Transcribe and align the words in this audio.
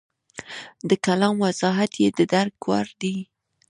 د 0.89 0.91
کلام 1.05 1.35
وضاحت 1.45 1.91
یې 2.01 2.09
د 2.17 2.19
درک 2.33 2.55
وړ 2.69 2.87
دی. 3.01 3.15